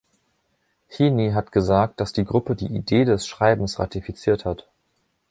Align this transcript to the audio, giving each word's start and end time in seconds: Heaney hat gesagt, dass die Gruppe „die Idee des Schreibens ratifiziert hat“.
Heaney 0.87 1.33
hat 1.33 1.51
gesagt, 1.51 1.99
dass 1.99 2.11
die 2.11 2.25
Gruppe 2.25 2.55
„die 2.55 2.75
Idee 2.75 3.05
des 3.05 3.27
Schreibens 3.27 3.77
ratifiziert 3.77 4.45
hat“. 4.45 4.67